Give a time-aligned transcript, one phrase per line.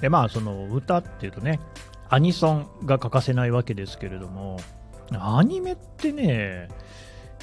[0.00, 1.60] で、まあ、その歌っていうとね、
[2.08, 4.58] アニソンが欠かせないわけですけれども、
[5.12, 6.68] アニメってね、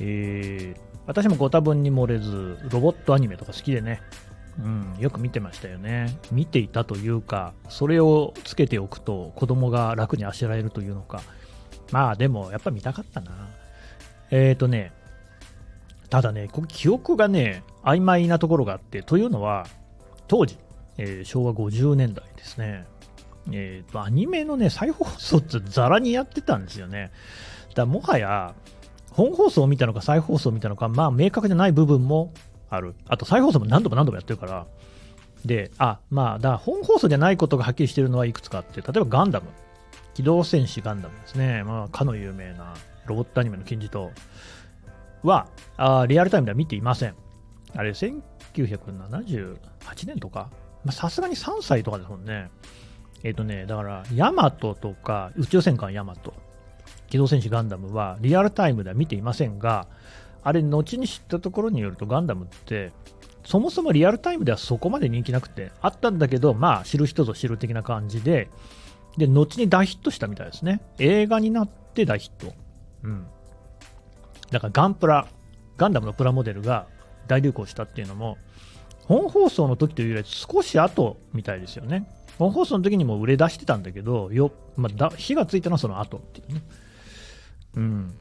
[0.00, 4.00] えー、私もご多分に漏れず、ロボットアニメとか好きでね、
[4.58, 6.18] うん、よく見てましたよね。
[6.32, 11.22] 見ていたというか、それをつけておくと子供が楽にあしらえるというのか。
[11.92, 13.48] まあでも、やっぱ見たかったな。
[14.30, 14.92] えっ、ー、とね、
[16.08, 19.66] ただね、記憶がね、曖昧なところがあって、というのは、
[20.26, 20.58] 当時、
[20.98, 22.86] えー、昭和50年代ですね、
[23.52, 27.12] えっ、ー、と、アニメのね、再放送ってザラにやってたんですよね。
[27.74, 28.54] だもはや、
[29.10, 32.32] 本放送を見たのか再放送を見たのか、まあ明確じゃない部分も
[32.68, 32.94] ある。
[33.08, 34.66] あと再放送も何度も何度もやってるから。
[35.44, 39.46] で、あ、まあ、だ本放送じゃないことがはっきりしてるのはいくつかあって、例えばガンダム。
[40.14, 41.62] 機動戦士ガンダムですね。
[41.62, 42.74] まあ、かの有名な
[43.04, 44.10] ロボットアニメの金字塔
[45.22, 47.14] は、あリアルタイムでは見ていません。
[47.74, 49.56] あれ、1978
[50.06, 50.50] 年とか
[50.92, 52.50] さすがに3歳とかですもんね。
[53.22, 56.34] えっ、ー、とね、だから、ヤマトとか、宇宙戦艦ヤマト、
[57.08, 59.86] 機動戦士ガンダムはリアルタイムでは見ていませんが、
[60.42, 62.92] あれ、後に知ったところによると、ガンダムって、
[63.44, 68.48] そもそもリアルタイムではそこまで人気なくて、あったんだけど、まあ、知る人ぞ知る的な感じで、
[69.16, 70.80] で、後に大ヒットしたみたいですね。
[70.98, 72.52] 映画になって大ヒット。
[73.02, 73.26] うん。
[74.50, 75.26] だから、ガンプラ、
[75.76, 76.86] ガンダムのプラモデルが
[77.26, 78.36] 大流行したっていうのも、
[79.06, 82.08] 本放送の時というよりは少し後みたいですよね。
[82.38, 86.62] 本放送の時にも売れ出してたんだけど、よまあ、だ火がついたのはその後っていうね。
[87.76, 88.14] うん。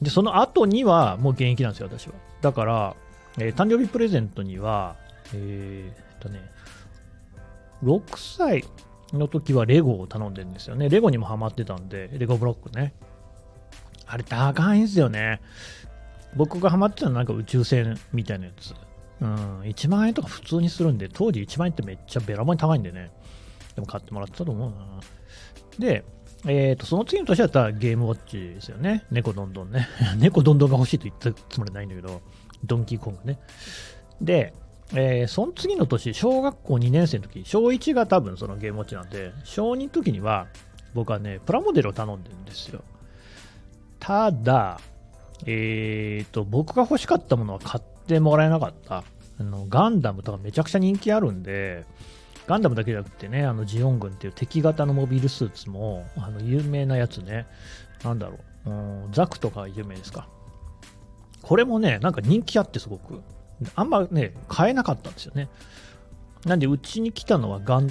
[0.00, 2.14] で、その後にはもう現役なんですよ、私は。
[2.40, 2.96] だから、
[3.38, 4.96] えー、誕生日プレゼントには、
[5.34, 6.40] えー、っとね、
[7.84, 8.64] 6歳
[9.12, 10.88] の時はレゴを頼んでるんですよね。
[10.88, 12.94] レゴにもハマってたんで、レゴブロックね。
[14.06, 15.40] あれ高いんですよね。
[16.36, 18.74] 僕がハマってたのはなんか宇宙船みたいなやつ。
[19.22, 23.12] うん、1万円とか普通にするんで、当時1万円ってめっちゃべらぼうに高いんでね。
[23.76, 25.00] でも買ってもらってたと思うな。
[25.78, 26.04] で、
[26.44, 29.04] えー、とその次の年だったらゲームウォッチですよね。
[29.12, 29.86] 猫どんどんね。
[30.18, 32.20] 猫どんどんが欲しいと言ったつもりないんだけど、
[32.64, 33.38] ドンキーコングね。
[34.20, 34.54] で、
[34.92, 40.48] えー、その次の年、小学校2年生の時、小1が多分そのゲームウォッチなんで、小2の時には、
[40.94, 42.82] 僕はね、プラモデルを頼んでるんですよ。
[44.00, 44.80] ただ、
[45.46, 49.04] えーと、僕が欲しかったものは買ってもらえなかった。
[49.38, 51.84] あの、ガンダムとかめちゃくちゃ人気あるんで、
[52.46, 57.46] ガンダムだけじゃなくてね、あのジオン軍っていう敵型のモビルスーツも、あの有名なやつね、
[58.02, 58.72] なんだろう、う
[59.08, 60.28] ん、ザクとか有名ですか。
[61.40, 63.22] これもね、なんか人気あってすごく、
[63.74, 65.48] あんまね、買えなかったんですよね。
[66.44, 67.88] なんで、うちに来たのはガン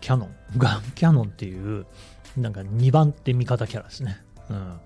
[0.00, 0.36] キャノン。
[0.56, 1.86] ガンキャノンっていう、
[2.36, 4.18] なんか2番手味方キャラですね。
[4.50, 4.80] うん。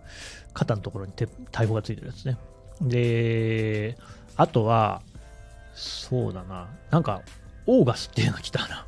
[0.55, 1.13] 肩のところに
[1.51, 2.37] 大砲がついてるやつね。
[2.81, 3.97] で、
[4.37, 5.03] あとは、
[5.75, 7.23] そうだな、なんか、
[7.67, 8.87] オーガスっていうの来たな。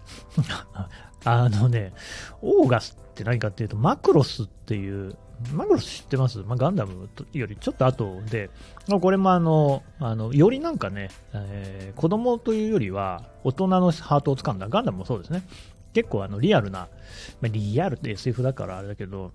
[1.25, 1.93] あのね、
[2.41, 5.17] オーガスって何かっていうと、マクロスっていう、
[5.55, 8.51] マクロス知ってます、まあ、ガンダムよりちょっと後で、
[9.01, 15.45] これもあの、あのよりなんかね、えー、子供というよりは大人のハートをつかんだ、ガンダムもそうですね。
[15.93, 16.89] 結構あのリアルな、
[17.41, 19.33] まあ、リアルって SF だからあれだけど、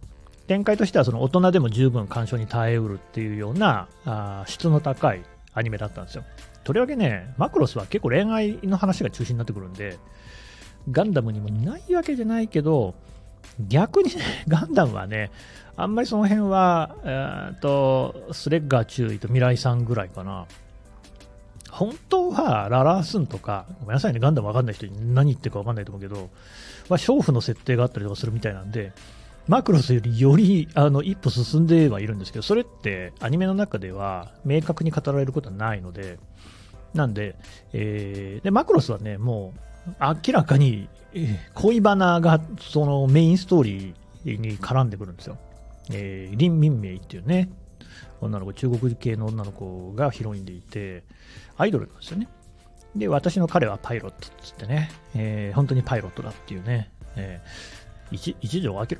[0.47, 6.23] 展開としてはその大人でも十分干渉に耐えうるっていうようなあ質の高いアニメだったんですよ。
[6.63, 9.97] とりわけね、マクロスは結構恋愛の話が中心になってくるんで、
[10.91, 12.93] ガンダムにもないわけじゃないけど、
[13.67, 15.31] 逆にね、 ガンダムはね、
[15.75, 20.45] あんまりその辺は、えー、と、スレッガー注意と未来さんぐらいかな。
[21.69, 26.29] 本当は、ララースンとか、ごめんなさいね、ガンダムわかんない人に何言ってるかわかんないと思うけど、
[26.89, 28.93] まあ、娼婦の設定があったりとかするみたいなんで、
[29.47, 36.19] マクロスよりよりあの一歩進んではいるんですけど、それってアニメの中では明確に語られることはないので、
[36.93, 37.35] なんで、
[37.73, 39.53] えー、で、マクロスはね、も
[39.87, 40.89] う、明らかに、
[41.53, 45.37] 恋バナが、そのメインストーリーに絡んでくるんですよ。
[45.91, 47.49] えー、リン・ミンメイっていうね、
[48.19, 51.03] 女の子、中国系の女の子がヒロインでいて、
[51.57, 52.27] アイドルなんですよね。
[52.95, 58.97] で、私の彼はパイロットっつってね、えー、本当にパイロットだっていうね、えー、一一条明だっけ？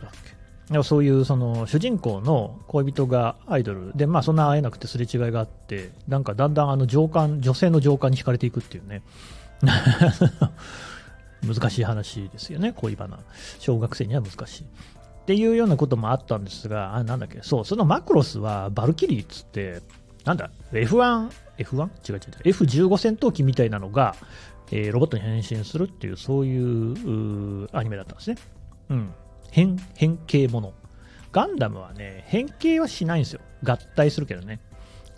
[0.84, 9.02] そういうその主人公の恋人がアイドルで、まあ、そんな会えなくてすれ違いがあって、なんかだんだんあの上官女性の上官に惹かれていくっていうね、
[11.46, 13.20] 難しい話ですよね、恋バナ。
[13.60, 14.64] 小学生には難しい。
[14.64, 14.66] っ
[15.26, 19.82] ていうようなこともあったんですが、あ、なんだっけ、そう、そのマクロスはバルキリーっつって、
[20.26, 22.12] なんだ、F1、F1?
[22.12, 24.16] 違う違う違う、F15 戦闘機みたいなのが、
[24.72, 28.38] えー、ロボットに変身するっていう、そういうアニメだったんですね。
[28.90, 29.14] うん。
[29.52, 30.74] 変、変形もの。
[31.32, 33.42] ガンダムはね、変形はしないんですよ。
[33.64, 34.60] 合体するけどね。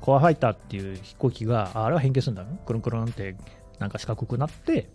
[0.02, 3.36] コアファイターっていう飛行機が、あれは変形するんだろくるんくるんって
[3.80, 4.90] なんか四角くなって、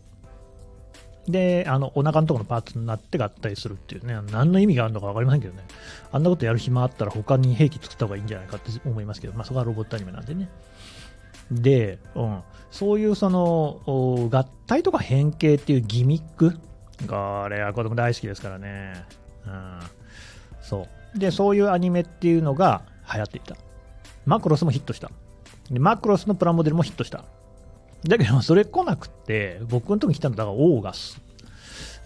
[1.28, 5.64] で、あの、お腹のところのパーツになって合体するっていうね、何の意味があるのか分かりませんけどね、
[6.12, 10.50] あんなことやる暇あったら他に兵器作った方がいいんじゃないかって思いますけど、まあそこはロボットアニメなんでね。
[11.50, 12.40] で、うん、
[12.70, 13.80] そういうその、
[14.30, 16.58] 合体とか変形っていうギミック、
[17.08, 19.04] これは子供大好きですからね。
[19.46, 19.80] うん。
[20.60, 21.18] そう。
[21.18, 22.82] で、そういうアニメっていうのが
[23.12, 23.56] 流行っていた。
[24.26, 25.10] マクロスもヒットした。
[25.70, 27.24] でマクロスのプラモデルもヒットした。
[28.06, 31.20] だけど、それ来なくて、僕のとこに来たのだからオーガス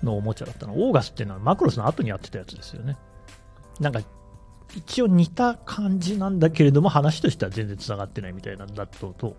[0.03, 0.75] のおもちゃだったの。
[0.75, 2.97] オーガスっていうのはマクロスの後にやってたやつですよね。
[3.81, 4.01] なんか、
[4.77, 9.37] 一応似た感じなんだけれども、話としては全然繋がってないみたいなんだとと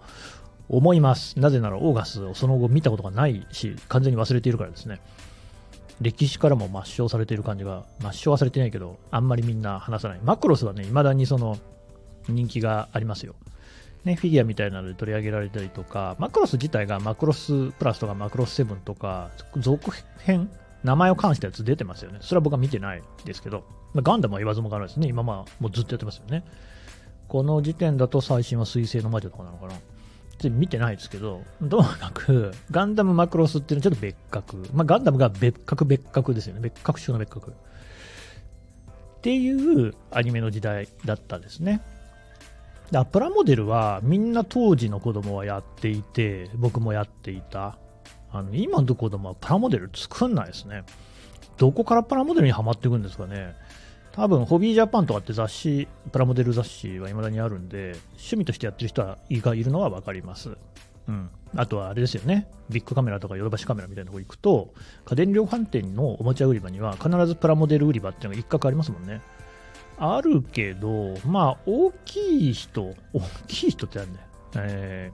[0.68, 1.40] 思います。
[1.40, 5.00] なぜなら、オーガスをその後見たことがないし、完全に忘れているからですね。
[6.02, 10.20] 歴史からも抹消されている感じが、抹消はされてないけど、あんまりみんな話さない。
[10.24, 11.58] マクロスはね、未だにその
[12.28, 13.36] 人気がありますよ。
[14.06, 20.50] ね、フィギュアみたいなので取り上げられたりとか、マクロス自体がマクロスプラスとかマクロス7とか、続編、
[20.84, 22.20] 名前を冠したやつ出てますよね。
[22.22, 23.66] それは僕は見てないですけど、
[23.96, 25.08] ガンダムは言わずもがなですね。
[25.08, 26.46] 今まあもうずっとやってますよね。
[27.28, 29.74] この時点だと最新は水星の魔女とかなのかな。
[30.48, 34.70] 見てないですけど、どうなく、ガンダムマクロスっていうのはちょっと別格。
[34.74, 36.62] まあ、ガンダムが別格別格ですよね。
[36.62, 37.52] 別格中の別格。
[37.52, 37.54] っ
[39.22, 41.82] ていうアニメの時代だったですね。
[42.92, 47.78] でプラモデルはみんな当時の子供はやっていて、僕もやっていた。
[48.32, 50.84] あの今の子供はプラモデル作んないですね。
[51.58, 53.56] どこからプラモデルにはまっていくんですかね。
[54.20, 60.58] 多分、ホビージャパンとかって雑誌、プラモデル雑誌は未だにあるんで、趣味としてやってる人がいるのは分かります。
[61.08, 61.30] うん。
[61.56, 62.50] あとはあれですよね。
[62.70, 64.74] ビッグカメラとかヨドバシカメラみたいなとこ行くと、
[65.06, 69.22] 家電量販店のおもちゃ売り場には必ずプラモデル売り場っていうのが一角ありますもんね。
[69.98, 74.28] あるけど、まあ、大きい人、大きい人ってなんだよ。
[74.56, 75.12] え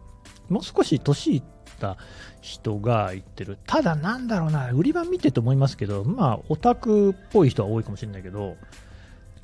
[0.49, 1.43] ー、もう少し年いっ
[1.79, 1.97] た
[2.41, 3.57] 人が言ってる。
[3.67, 8.57] ただ、なんだろうな、売り場見てと思いますけど、まあ、オタクっぽい人は多いかもしれないけど、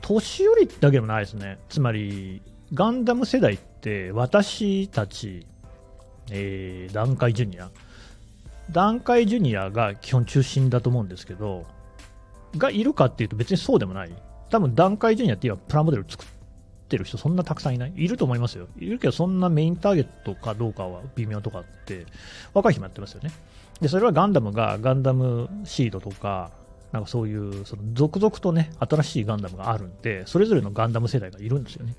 [0.02, 1.60] 年寄りだけでもないですね。
[1.70, 2.42] つまり、
[2.74, 5.46] ガンダム世代って私たち、
[6.32, 7.70] えー、段階ジュニア。
[8.72, 11.66] 段階ジュニアが基本中心だと思うんですけど、
[12.58, 14.12] がいるかっていうと別にそうでもない。
[14.50, 16.28] 多分段階ジュニアって今プラモデル作っ
[16.88, 18.68] てる人そんなたくさんいないいると思いますよ。
[18.78, 22.06] いるけどそんなメインターゲットかどうかは微妙とかって、
[22.54, 23.32] 若い人もやってますよね。
[23.82, 26.52] で、それはガンダムがガンダムシードとか、
[26.92, 31.96] なんかそういう、その続々とね、新しいガンダムがあるんで、それぞれのガンダム世代がいるんですよね。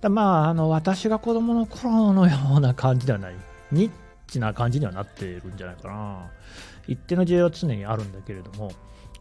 [0.00, 3.34] だまあ、あの、私が子供の頃のような感じではない。
[3.72, 3.92] ニッ
[4.26, 6.30] チな感じにはなっているんじゃないかな。
[6.88, 8.70] 一定の需要は常にあるんだけれども、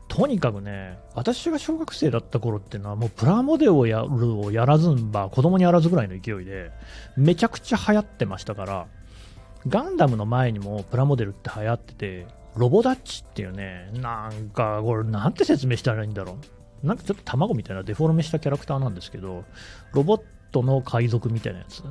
[0.07, 6.71] とにかくね、私が小学生だった頃っていうのは、もうプラモデルをやるをやらずんば、子供にやらずぐらいの勢いで、
[7.17, 8.87] めちゃくちゃ流行ってましたから、
[9.67, 12.27] ガンダムの前にもプラモデルって流行ってて、
[12.57, 16.37] ロボダッチっていうね、なんか、これなんて説明したらいいんだろ
[16.83, 16.87] う。
[16.87, 19.43] なんかちょっと卵みたいなデフォルメしたキャラクターなんですけど、
[19.93, 20.21] ロボッ
[20.51, 21.83] トの海賊みたいなやつ。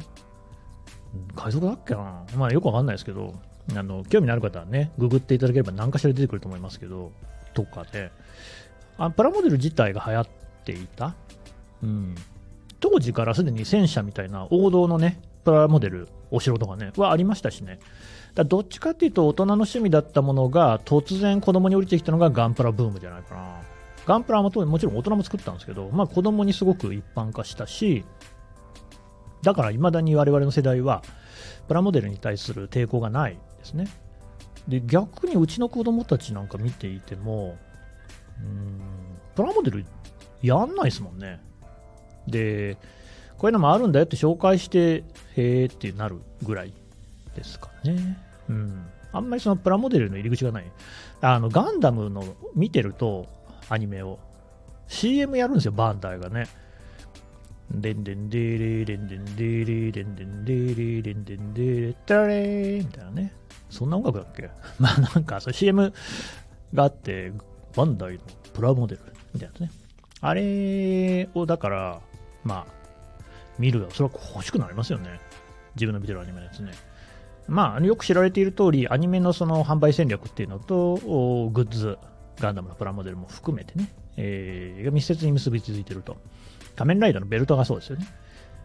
[1.37, 2.25] 海賊だっけな？
[2.37, 3.35] まあよくわかんないですけど、
[3.77, 7.13] あの、興味のある方はね、ググっていただければ何かしら出てくると思いますけど、
[7.55, 8.11] とかで、
[8.97, 10.29] あプラモデル自体が流行っ
[10.65, 11.15] ていた。
[11.83, 12.15] うん。
[12.81, 17.79] 当時からすでに戦車みたいな王道のね、プラモデル、お城とかね、はありましたしね。
[18.35, 23.61] だどっちかっていうと大人の趣味だったものが突然子供に降りてきたのがガンプラブームじゃないかな。
[24.07, 28.05] ガンプラはももちろん大人も作ったんですけど、まあ子供にすごく一般化したし、
[29.43, 31.03] だから未だに我々の世代は
[31.69, 33.87] プラモデルに対する抵抗がないですね。
[34.69, 37.57] で、逆にうちの子供たちなんか見ていても、
[38.41, 38.81] うん、
[39.35, 39.87] プラモデル
[40.43, 41.41] やんないですもんね。
[42.27, 42.79] で、
[43.39, 45.05] こういうのもあるんだよって紹介して、
[45.37, 46.73] へーってなるぐらい
[47.35, 48.19] ですかね。
[48.49, 48.87] うん。
[49.13, 50.65] あんまりそのプラモデルの入り口がない。
[51.21, 52.25] あの、ガンダムの
[52.55, 53.27] 見てると、
[53.69, 54.19] アニメを。
[54.89, 56.47] CM やるんですよ、バンダイがね。
[57.71, 63.33] でんでんでーれーでんでんでーれーでんでんでーれーでんでんでーれーたれーみたいなね。
[63.71, 65.93] そんな音楽だっけまあなんか、CM
[66.75, 67.33] があって、
[67.75, 68.21] バンダイの
[68.53, 69.01] プラモデル
[69.33, 69.73] みたいなね。
[70.21, 72.01] あれを、だから、
[72.45, 72.84] まあ、
[73.59, 75.21] 見るそれは欲しくなりますよね。
[75.75, 76.73] 自分の見てるアニメのやつね。
[77.47, 80.97] まあ、よく知られている通り、アニメのその販売戦略っていうのと、
[81.53, 81.99] グッズ、
[82.41, 86.17] ガンダムのプラモデルも含めてね、えー、密接に結びついてると。
[86.77, 88.07] 仮面ライダーのベルトがそうですよね。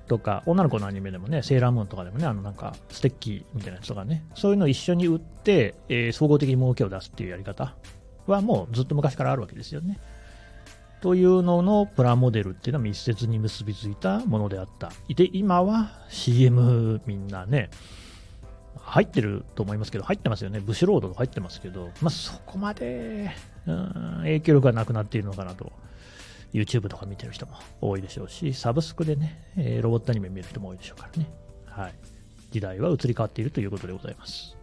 [0.07, 7.75] とか、女の子のアニメでもね、セーラームーンとかでもね、あのなんか、ステッキみたいなやつとかね、そういうのを一緒に売って、えー、総合的に儲けを出すっていうやり方
[8.25, 9.99] はもうずっと昔からあるわけですよね。
[11.01, 14.91] というののプラモデルっていうのは密接に結びついたものであった。
[15.07, 17.69] で、今は CM みんなね、
[18.77, 20.59] 入ってると思いますけど、入ってますよね。
[20.59, 23.31] ブシロード入ってますけど、まあ、そこまで、
[23.67, 25.71] うん、影響力がなくなっているのかなと。
[26.53, 31.29] YouTube とか見てる人も多いでしょうし、サブスクでね、え、ロボットアニメ見る人も多いでしょうからね。
[31.65, 31.93] はい。
[32.51, 34.58] 時代は移り変わっているということでございます。